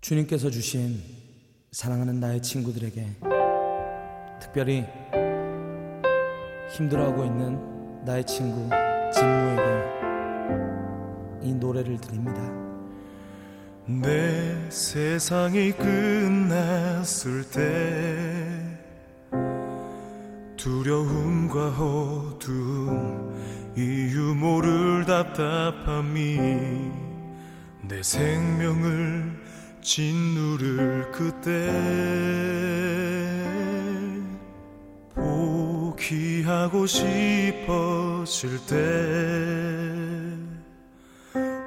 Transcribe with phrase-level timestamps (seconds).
[0.00, 1.02] 주님께서 주신
[1.72, 3.16] 사랑하는 나의 친구들에게
[4.40, 4.84] 특별히
[6.70, 8.70] 힘들어하고 있는 나의 친구
[9.12, 9.62] 진무에게
[11.42, 12.40] 이 노래를 드립니다.
[13.86, 18.78] 내 세상이 끝났을 때
[20.56, 23.34] 두려움과 어두움
[23.76, 26.38] 이유 모를 답답함이
[27.82, 29.37] 내 생명을
[29.88, 31.72] 짓누를 그때
[35.14, 38.76] 포기하고 싶어질 때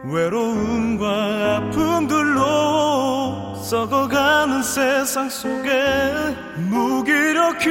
[0.04, 5.72] 외로움과 아픔들로 썩어가는 세상 속에
[6.70, 7.70] 무기력히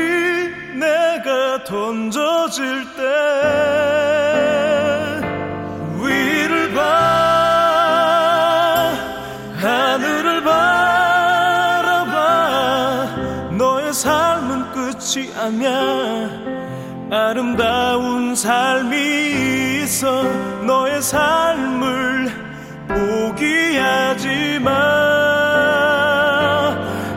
[0.75, 3.01] 내가 던져질 때
[15.13, 16.31] 끝이 아니야
[17.11, 20.23] 아름다운 삶이 있어
[20.65, 22.31] 너의 삶을
[22.87, 24.71] 포기하지 마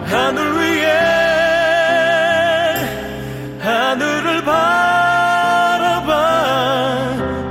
[0.05, 0.89] 하늘 위에
[3.61, 6.11] 하늘을 바라봐.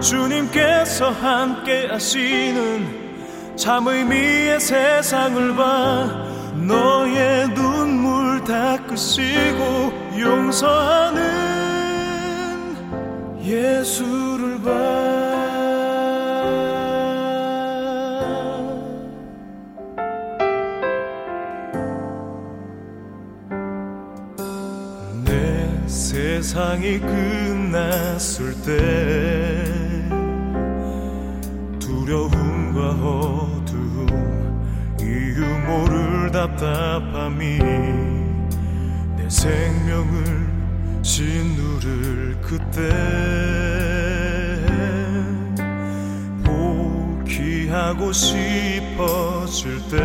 [0.00, 6.32] 주님께서 함께 하시는 참 의미의 세상을 봐.
[6.56, 9.91] 너의 눈물 닦으시고
[10.22, 11.20] 용서하는
[13.42, 14.70] 예수를 봐.
[25.24, 28.78] 내 세상이 끝났을 때
[31.80, 34.06] 두려움과 어두움
[35.00, 38.11] 이유 모를 답답함이 내
[39.32, 40.46] 생명을
[41.00, 42.90] 짓누를 그때
[46.44, 49.96] 포기하고 싶어질 때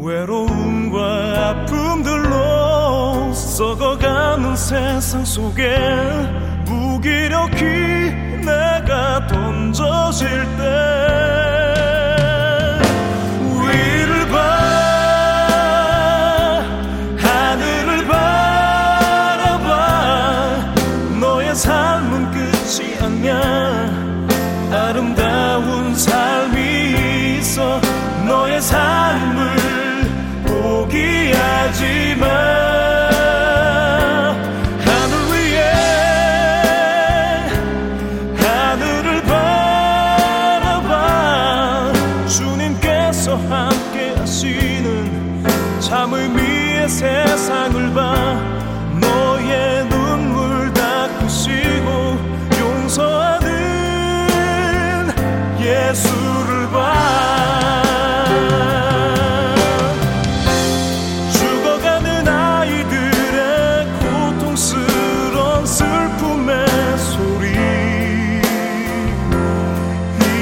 [0.00, 5.76] 외로움과 아픔들로 썩어가는 세상 속에
[6.64, 7.64] 무기력히
[8.46, 10.99] 내가 던져질 때
[28.60, 28.89] 너의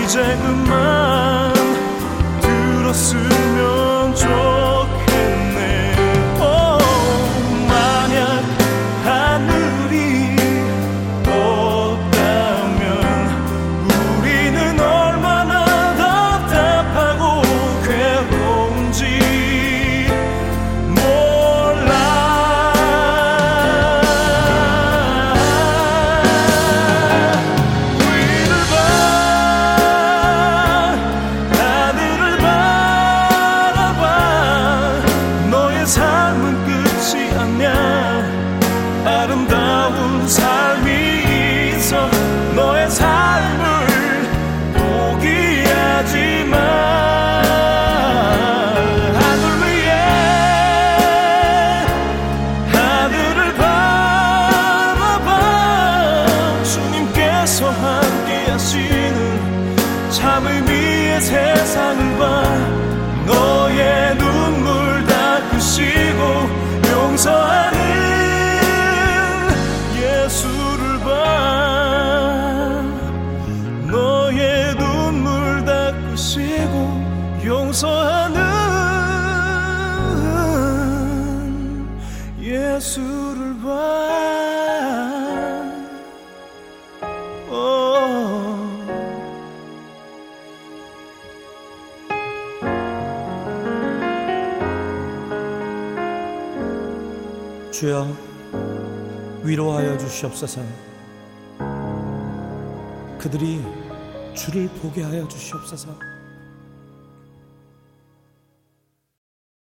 [0.08, 0.22] 이제
[0.66, 0.97] 그
[82.48, 83.68] 예수를 봐.
[87.50, 88.08] 오.
[97.70, 98.08] 주여
[99.42, 100.62] 위로하여 주시옵소서.
[103.18, 103.62] 그들이
[104.34, 106.17] 주를 보게 하여 주시옵소서.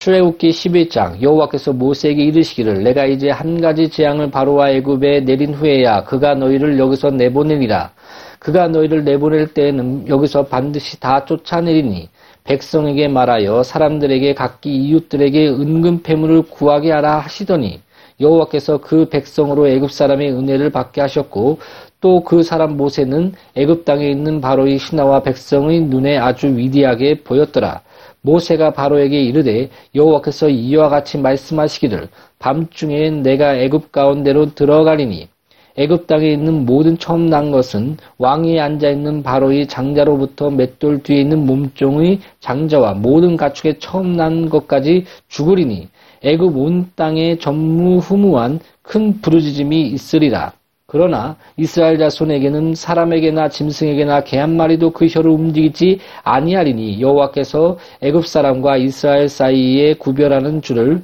[0.05, 6.35] 출애굽기 11장 여호와께서 모세에게 이르시기를 내가 이제 한 가지 재앙을 바로와 애굽에 내린 후에야 그가
[6.35, 7.89] 너희를 여기서 내보내리라
[8.37, 12.07] 그가 너희를 내보낼 때에는 여기서 반드시 다 쫓아내리니
[12.43, 17.81] 백성에게 말하여 사람들에게 각기 이웃들에게 은근 패물을 구하게 하라 하시더니
[18.21, 21.57] 여호와께서 그 백성으로 애굽 사람의 은혜를 받게 하셨고
[21.99, 27.81] 또 그 사람 모세는 애굽 땅에 있는 바로의 신하와 백성의 눈에 아주 위대하게 보였더라.
[28.25, 35.29] 모세가 바로에게 이르되 여호와께서 이와 같이 말씀하시기를 밤중에 내가 애굽 가운데로 들어가리니
[35.77, 41.45] 애굽 땅에 있는 모든 처음 난 것은 왕이 앉아 있는 바로의 장자로부터 맷돌 뒤에 있는
[41.45, 45.89] 몸종의 장자와 모든 가축의 처음 난 것까지 죽으리니
[46.23, 50.53] 애굽 온 땅에 전무후무한 큰 부르짖음이 있으리라.
[50.95, 58.77] 그러나 이스라엘 자손에게는 사람에게나 짐승에게나 개 한 마리도 그 혀를 움직이지 아니하리니 여호와께서 애굽 사람과
[58.77, 61.03] 이스라엘 사이에 구별하는 줄을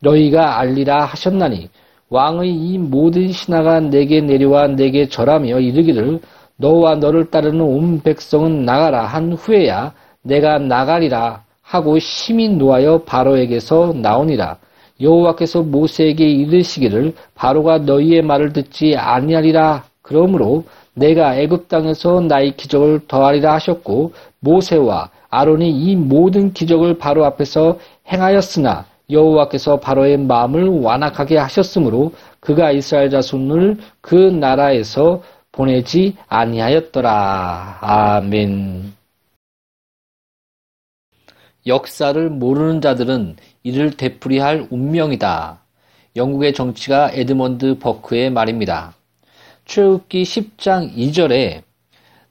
[0.00, 1.70] 너희가 알리라 하셨나니
[2.10, 6.20] 왕의 이 모든 신하가 내게 내려와 내게 절하며 이르기를
[6.58, 14.58] 너와 너를 따르는 온 백성은 나가라 한 후에야 내가 나가리라 하고 심히 노하여 바로에게서 나오니라.
[15.02, 19.84] 여호와께서 모세에게 이르시기를 바로가 너희의 말을 듣지 아니하리라.
[20.00, 20.64] 그러므로
[20.94, 27.78] 내가 애굽 땅에서 나의 기적을 더하리라 하셨고 모세와 아론이 이 모든 기적을 바로 앞에서
[28.10, 35.22] 행하였으나 여호와께서 바로의 마음을 완악하게 하셨으므로 그가 이스라엘 자손을 그 나라에서
[35.52, 37.78] 보내지 아니하였더라.
[37.80, 39.01] 아멘.
[41.66, 45.60] 역사를 모르는 자들은 이를 되풀이할 운명이다.
[46.16, 48.94] 영국의 정치가 에드먼드 버크의 말입니다.
[49.64, 51.62] 출애굽기 10장 2절에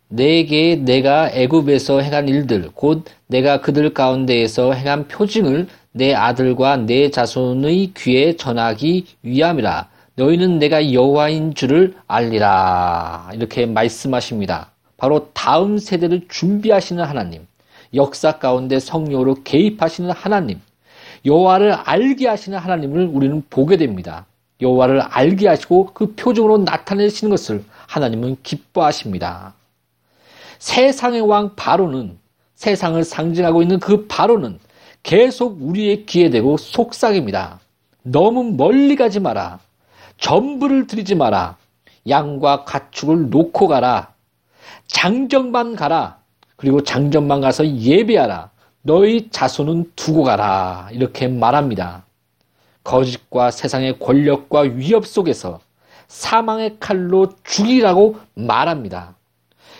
[0.10, 7.94] 내게 내가 애굽에서 행한 일들 곧 내가 그들 가운데에서 행한 표징을 내 아들과 내 자손의
[7.96, 14.72] 귀에 전하기 위함이라 너희는 내가 여호와인 줄을 알리라 이렇게 말씀하십니다.
[14.98, 17.48] 바로 다음 세대를 준비하시는 하나님
[17.94, 20.62] 역사 가운데 성령으로 개입하시는 하나님,
[21.26, 24.26] 여호와를 알게 하시는 하나님을 우리는 보게 됩니다.
[24.62, 29.54] 여호와를 알게 하시고 그 표정으로 나타내시는 것을 하나님은 기뻐하십니다.
[30.60, 32.18] 세상의 왕 바로는
[32.56, 34.60] 세상을 상징하고 있는 그 바로는
[35.04, 37.60] 계속 우리의 귀에 대고 속삭입니다.
[38.04, 39.60] 너무 멀리 가지 마라.
[40.18, 41.58] 전부를 들이지 마라.
[42.08, 44.14] 양과 가축을 놓고 가라.
[44.86, 46.21] 장정만 가라.
[46.62, 48.52] 그리고 장전만 가서 예배하라.
[48.84, 50.90] 너희 자손은 두고 가라.
[50.92, 52.06] 이렇게 말합니다.
[52.84, 55.60] 거짓과 세상의 권력과 위협 속에서
[56.08, 59.16] 사망의 칼로 죽이라고 말합니다.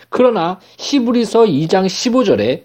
[0.10, 2.64] 그러나 히브리서 2장 15절에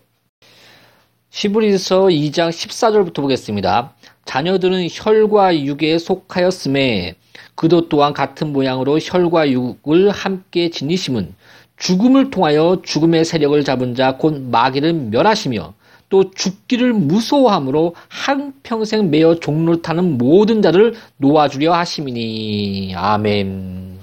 [1.30, 3.92] 히브리서 2장 14절부터 보겠습니다.
[4.24, 7.16] 자녀들은 혈과 육에 속하였음에
[7.54, 11.34] 그도 또한 같은 모양으로 혈과 육을 함께 지니심은
[11.76, 15.74] 죽음을 통하여 죽음의 세력을 잡은 자 곧 마귀를 멸하시며
[16.08, 23.96] 또 죽기를 무서워함으로 한평생 매어 종로 타는 모든 자를 놓아주려 하심이니 아멘.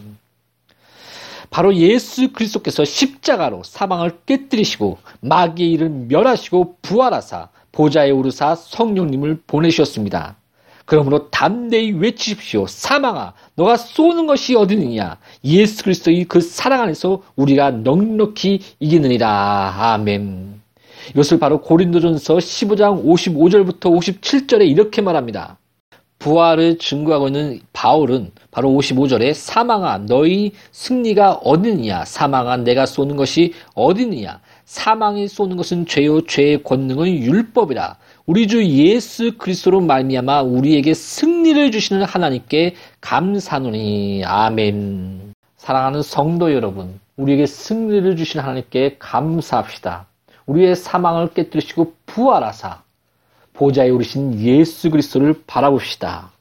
[1.49, 10.35] 바로 예수 그리스도께서 십자가로 사망을 깨뜨리시고 마귀의 일을 멸하시고 부활하사 보좌에 오르사 성령님을 보내셨습니다.
[10.85, 12.67] 그러므로 담대히 외치십시오.
[12.67, 15.17] 사망아, 너가 쏘는 것이 어디느냐?
[15.45, 19.75] 예수 그리스도의 그 사랑 안에서 우리가 넉넉히 이기느니라.
[19.93, 20.61] 아멘.
[21.11, 25.57] 이것을 바로 고린도전서 15장 55절부터 57절에 이렇게 말합니다.
[26.23, 34.39] 부활을 증거하고 있는 바울은 바로 55절에 사망아 너희 승리가 어디느냐 사망아 내가 쏘는 것이 어디느냐
[34.63, 42.03] 사망이 쏘는 것은 죄요 죄의 권능은 율법이라 우리 주 예수 그리스도로 말미암아 우리에게 승리를 주시는
[42.03, 45.33] 하나님께 감사노니 아멘.
[45.57, 50.07] 사랑하는 성도 여러분, 우리에게 승리를 주신 하나님께 감사합시다.
[50.45, 52.81] 우리의 사망을 깨뜨리시고 부활하사
[53.51, 56.31] 보좌에 오르신 예수 그리스도를 바라봅시다.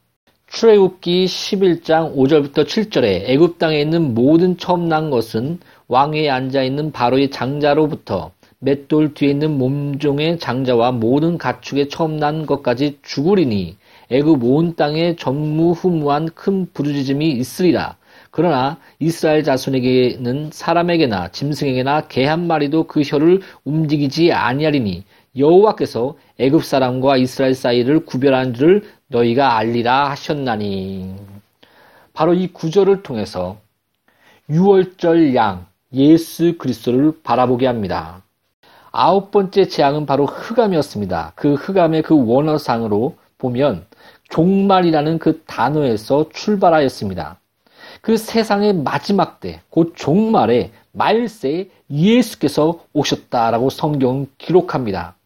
[0.46, 5.58] 출애굽기 11장 5절부터 7절에 애굽 땅에 있는 모든 처음 난 것은
[5.88, 8.30] 왕위에 앉아 있는 바로의 장자로부터
[8.64, 13.76] 맷돌 뒤에 있는 몸종의 장자와 모든 가축의 처음 난 것까지 죽으리니
[14.08, 17.96] 애굽 온 땅에 전무후무한 큰 부르짖음이 있으리라.
[18.30, 25.04] 그러나 이스라엘 자손에게는 사람에게나 짐승에게나 개 한 마리도 그 혀를 움직이지 아니하리니
[25.36, 31.16] 여호와께서 애굽 사람과 이스라엘 사이를 구별한 줄을 너희가 알리라 하셨나니.
[32.12, 33.58] 바로 이 구절을 통해서
[34.48, 38.21] 유월절 양 예수 그리스도를 바라보게 합니다.
[38.92, 41.32] 아홉 번째 재앙은 바로 흑암이었습니다.
[41.34, 43.86] 그 흑암의 그 원어상으로 보면
[44.28, 47.38] 종말이라는 그 단어에서 출발하였습니다.
[48.00, 55.16] 그 세상의 마지막 때, 곧 종말에 말세에 예수께서 오셨다라고 성경은 기록합니다.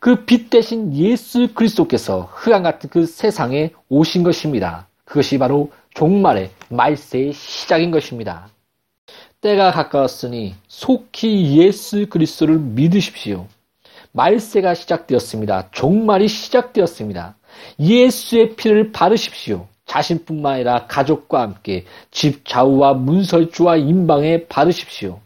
[0.00, 4.88] 그 빛 대신 예수 그리스도께서 흑암 같은 그 세상에 오신 것입니다.
[5.04, 8.48] 그것이 바로 종말의 말세의 시작인 것입니다.
[9.40, 13.46] 때가 가까웠으니 속히 예수 그리스도를 믿으십시오.
[14.12, 15.68] 말세가 시작되었습니다.
[15.70, 17.36] 종말이 시작되었습니다.
[17.78, 19.66] 예수의 피를 바르십시오.
[19.86, 25.20] 자신뿐만 아니라 가족과 함께 집 좌우와 문설주와 임방에 바르십시오.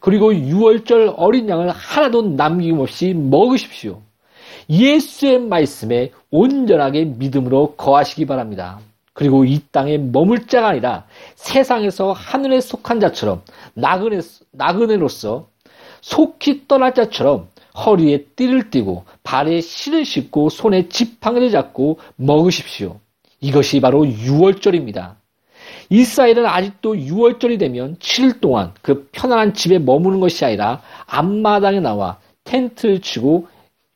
[0.00, 4.00] 그리고 6월절 어린 양을 하나도 남김없이 먹으십시오.
[4.70, 8.80] 예수의 말씀에 온전하게 믿음으로 거하시기 바랍니다.
[9.18, 13.42] 그리고 이 땅에 머물 자가 아니라 세상에서 하늘에 속한 자처럼
[13.74, 14.20] 나그네,
[14.52, 15.48] 나그네로서
[16.02, 17.48] 속히 떠날 자처럼
[17.84, 23.00] 허리에 띠를 띠고 발에 실을 싣고 손에 지팡이를 잡고 먹으십시오.
[23.40, 25.16] 이것이 바로 6월절입니다.
[25.90, 33.00] 이스라엘은 아직도 6월절이 되면 7일 동안 그 편안한 집에 머무는 것이 아니라 앞마당에 나와 텐트를
[33.00, 33.48] 치고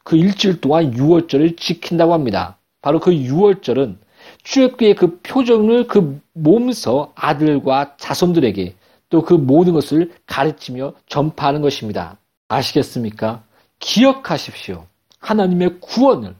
[0.03, 2.59] 그 일주일 동안 6월절을 지킨다고 합니다.
[2.81, 4.02] 바로 그 6월절은
[4.45, 8.75] 출애굽기의 그 표정을 그 몸서 아들과 자손들에게
[9.11, 12.17] 또 그 모든 것을 가르치며 전파하는 것입니다.
[12.49, 13.43] 아시겠습니까?
[13.79, 14.87] 기억하십시오.
[15.19, 16.35] 하나님의 구원을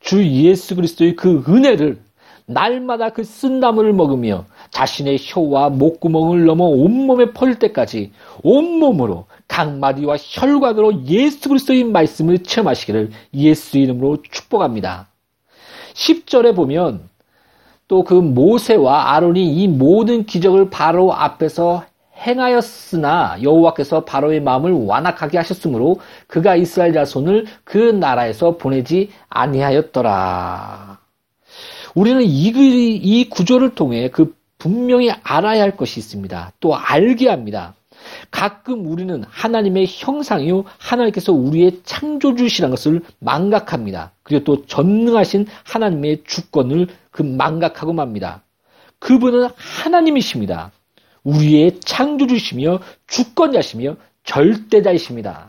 [0.00, 2.00] 주 예수 그리스도의 그 은혜를
[2.46, 11.48] 날마다 그 쓴나물을 먹으며 자신의 혀와 목구멍을 넘어 온몸에 퍼질 때까지 온몸으로 강마디와 혈관으로 예수
[11.48, 15.08] 그리스도의 말씀을 체험하시기를 예수 이름으로 축복합니다.
[15.94, 17.08] 10절에 보면
[17.88, 21.84] 또 그 모세와 아론이 이 모든 기적을 바로 앞에서
[22.16, 30.98] 행하였으나 여호와께서 바로의 마음을 완악하게 하셨으므로 그가 이스라엘 자손을 그 나라에서 보내지 아니하였더라.
[31.94, 36.52] 우리는 이, 이 구조를 통해 그 분명히 알아야 할 것이 있습니다.
[36.60, 37.74] 또 알게 합니다.
[38.36, 44.12] 가끔 우리는 하나님의 형상이요 하나님께서 우리의 창조주시라는 것을 망각합니다.
[44.22, 48.42] 그리고 또 전능하신 하나님의 주권을 그 망각하고 맙니다.
[48.98, 50.70] 그분은 하나님이십니다.
[51.24, 55.48] 우리의 창조주시며 주권자시며 절대자이십니다.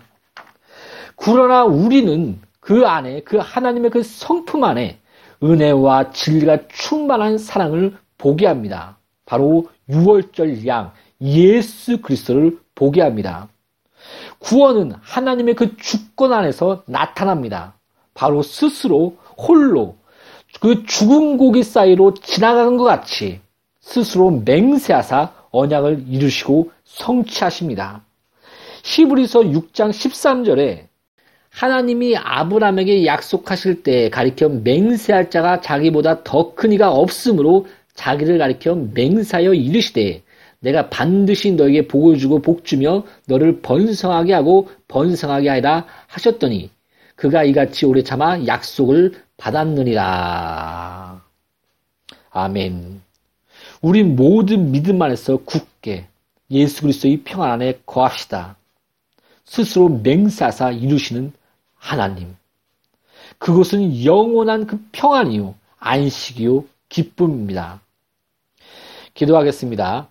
[1.17, 4.98] 그러나 우리는 그 안에 그 하나님의 그 성품 안에
[5.44, 8.98] 은혜와 진리가 충만한 사랑을 보게 합니다.
[9.25, 13.50] 바로 6월절 양 예수 그리스도를 보게 합니다.
[14.39, 17.74] 구원은 하나님의 그 주권 안에서 나타납니다.
[18.13, 19.96] 바로 스스로 홀로
[20.62, 23.41] 그 죽은 고기 사이로 지나가는 것 같이
[23.81, 28.03] 스스로 맹세하사 언약을 이루시고 성취하십니다.
[28.84, 30.86] 시브리서 6장 13절에
[31.50, 37.65] 하나님이 아브라함에게 약속하실 때 가리켜 맹세할 자가 자기보다 더 큰 이가 없으므로
[37.96, 40.22] 자기를 가리켜 맹사여 이르시되
[40.59, 46.69] 내가 반드시 너에게 복을 주고 복 주며 너를 번성하게 하고 번성하게 하리라 하셨더니
[47.15, 51.21] 그가 이같이 오래 참아 약속을 받았느니라.
[52.31, 53.01] 아멘.
[53.81, 56.07] 우리 모든 믿음 안에서 굳게
[56.51, 58.55] 예수 그리스도의 평안 안에 거합시다.
[59.45, 61.33] 스스로 맹사사 이루시는
[61.75, 62.35] 하나님.
[63.37, 67.81] 그것은 영원한 그 평안이요, 안식이요, 기쁨입니다.
[69.13, 70.09] 기도하겠습니다.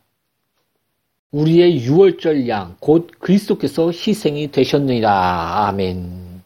[1.33, 5.67] 우리의 유월절 양, 곧 그리스도께서 희생이 되셨느니라.
[5.67, 6.43] 아멘.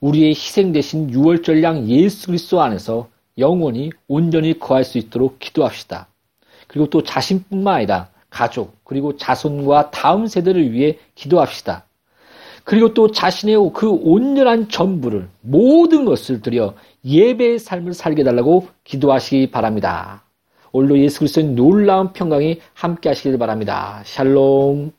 [0.00, 6.08] 우리의 희생 대신 유월절 양 예수 그리스도 안에서 영원히 온전히 거할 수 있도록 기도합시다.
[6.66, 11.84] 그리고 또 자신뿐만 아니라 가족, 그리고 자손과 다음 세대를 위해 기도합시다.
[12.64, 20.23] 그리고 또 자신의 그 온전한 전부를 모든 것을 들여 예배의 삶을 살게 달라고 기도하시기 바랍니다.
[20.74, 24.02] 오늘도 예수 그리스도의 놀라운 평강이 함께 하시길 바랍니다.
[24.04, 24.90] 샬롬.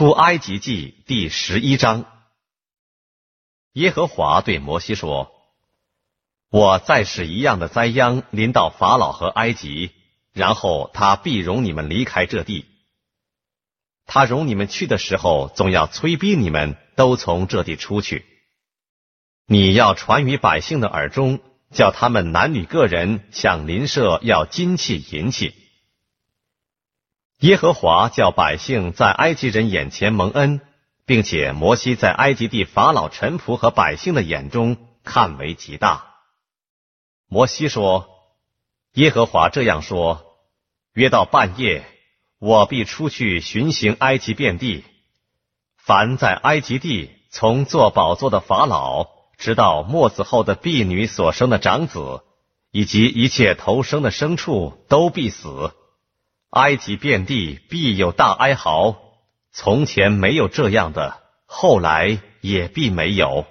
[0.00, 2.06] 出埃及记第十一章，
[3.74, 5.30] 耶和华对摩西说
[6.50, 9.90] ：“我再使一样的灾殃临到法老和埃及，
[10.32, 12.64] 然后他必容你们离开这地。
[14.06, 18.24] 他容你们去的时候，总要催逼你们都从这地出去。
[19.44, 21.40] 你要传于百姓的耳中，
[21.74, 25.54] 叫他们男女个人向邻舍要金器银器。”
[27.40, 30.60] 耶和华叫百姓在埃及人眼前蒙恩，
[31.06, 36.04] 并且摩西在埃及地法老臣仆和百姓的眼中看为极大。
[37.28, 38.10] 摩西说
[38.92, 40.20] ：“耶和华这样说：
[40.92, 41.86] 约到半夜，
[42.38, 44.84] 我必出去巡行埃及遍地。
[45.78, 49.06] 凡在埃及地从做宝座的法老，
[49.38, 52.20] 直到末子后的婢女所生的长子，
[52.70, 55.72] 以及一切投生的牲畜，都必死。”
[56.50, 58.96] 埃及遍地必有大哀嚎，
[59.52, 63.46] 从前没有这样的，后来也必没有。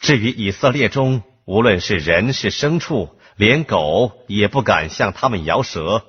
[0.00, 6.04] 至于以色列中，无论是人是牲畜，连狗也不敢向他们摇舌，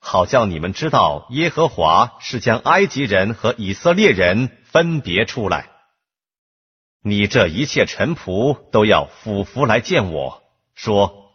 [0.00, 5.68] 好叫你们知道耶和华是将埃及人和以色列人分别出来。
[7.02, 10.42] 你这一切臣仆都要俯伏来见我
[10.74, 11.32] 说：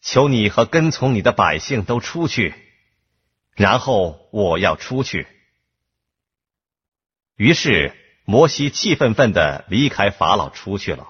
[0.00, 2.54] 求你和跟从你的百姓都出去。
[3.54, 5.26] 然后我要出去。
[7.36, 11.08] 于是摩西气愤愤的离开法老出去了。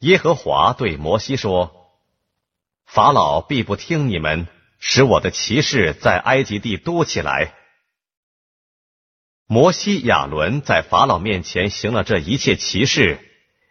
[0.00, 1.96] 耶和华对摩西说
[2.84, 7.54] ：“法老必不听你们，使我的骑士在埃及地多起来。”
[9.46, 13.18] 摩西、亚伦在法老面前行了这一切奇事，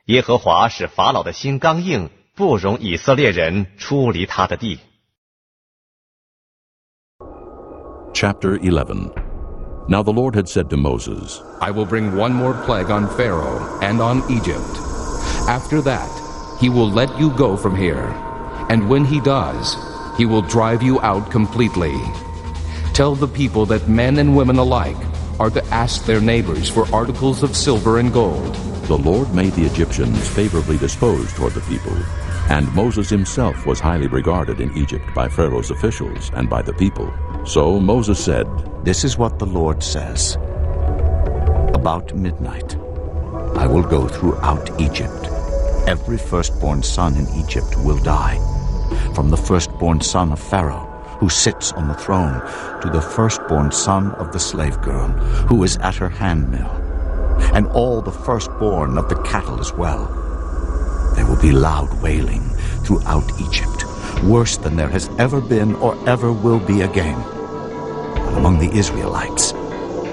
[0.05, 4.79] 耶和华使法老的心刚硬，不容以色列人出离他的地。
[8.13, 9.11] Chapter 11
[9.87, 13.79] Now the Lord had said to Moses, I will bring one more plague on Pharaoh
[13.81, 14.77] and on Egypt.
[15.49, 16.11] After that,
[16.61, 18.05] he will let you go from here.
[18.69, 19.75] And when he does,
[20.15, 21.95] he will drive you out completely.
[22.93, 25.03] Tell the people that men and women alike
[25.39, 28.53] are to ask their neighbors for articles of silver and gold.
[28.85, 31.97] The Lord made the Egyptians favorably disposed toward the people,
[32.51, 37.11] and Moses himself was highly regarded in Egypt by Pharaoh's officials and by the people.
[37.45, 38.47] So Moses said,
[38.85, 40.37] This is what the Lord says.
[41.73, 42.77] About midnight,
[43.57, 45.27] I will go throughout Egypt.
[45.85, 48.37] Every firstborn son in Egypt will die,
[49.13, 50.87] from the firstborn son of Pharaoh,
[51.19, 52.39] who sits on the throne,
[52.81, 55.09] to the firstborn son of the slave girl,
[55.49, 56.71] who is at her handmill,
[57.53, 60.05] and all the firstborn of the cattle as well.
[61.15, 62.43] There will be loud wailing
[62.85, 63.83] throughout Egypt,
[64.23, 67.32] worse than there has ever been or ever will be again.
[68.35, 69.53] Among the Israelites,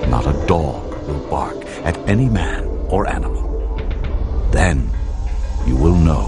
[0.09, 3.46] not a dog will bark at any man or animal.
[4.52, 4.90] Then
[5.66, 6.26] you will know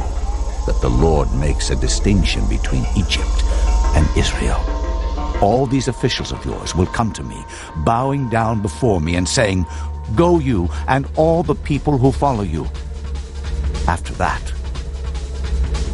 [0.67, 3.43] that the Lord makes a distinction between Egypt
[3.95, 4.61] and Israel.
[5.41, 7.45] All these officials of yours will come to me,
[7.85, 9.67] bowing down before me and saying,
[10.15, 12.65] Go you and all the people who follow you.
[13.89, 14.43] After that,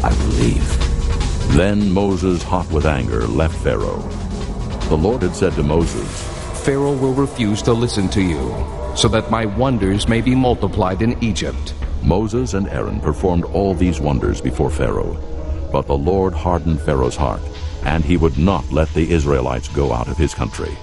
[0.05, 1.57] I will leave.
[1.57, 4.18] Then Moses, hot with anger, left Pharaoh.
[4.89, 6.09] The Lord had said to Moses,
[6.65, 8.65] Pharaoh will refuse to listen to you,
[8.97, 11.75] so that my wonders may be multiplied in Egypt.
[12.03, 15.19] Moses and Aaron performed all these wonders before Pharaoh.
[15.71, 17.43] But the Lord hardened Pharaoh's heart,
[17.85, 20.75] and he would not let the Israelites go out of his country.